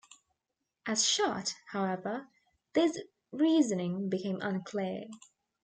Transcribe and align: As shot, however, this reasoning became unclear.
As 0.87 1.07
shot, 1.07 1.53
however, 1.67 2.27
this 2.73 2.97
reasoning 3.31 4.09
became 4.09 4.41
unclear. 4.41 5.05